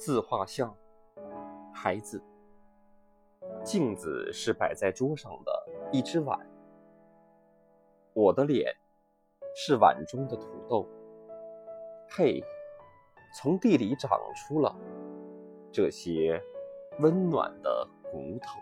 [0.00, 0.74] 自画像
[1.74, 2.24] 孩子。
[3.62, 5.52] 镜子是摆在桌上的
[5.92, 6.38] 一只碗。
[8.14, 8.74] 我的脸
[9.54, 10.88] 是碗中的土豆。
[12.08, 12.42] 嘿
[13.36, 14.74] 从地里长出了
[15.70, 16.42] 这些
[17.00, 18.58] 温暖的骨头。